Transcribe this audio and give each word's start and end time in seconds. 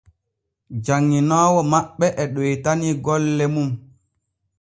Janŋinoowo 0.85 1.61
maɓɓe 1.71 2.07
e 2.21 2.23
ɗoytani 2.33 2.89
golle 3.05 3.45
mun. 3.53 3.69